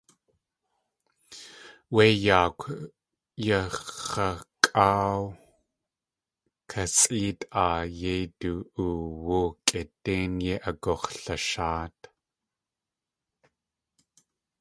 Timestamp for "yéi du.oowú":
7.99-9.39